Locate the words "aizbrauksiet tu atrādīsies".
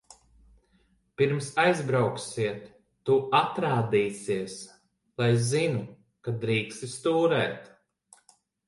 1.63-4.59